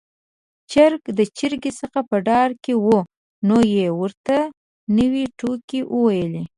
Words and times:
چرګ 0.71 1.01
د 1.17 1.19
چرګې 1.37 1.71
څخه 1.79 1.99
په 2.09 2.17
ډار 2.27 2.49
کې 2.63 2.73
و، 2.85 2.87
نو 3.47 3.57
يې 3.75 3.87
ورته 4.01 4.37
نوې 4.97 5.25
ټوکې 5.39 5.79
وويلې. 5.93 6.43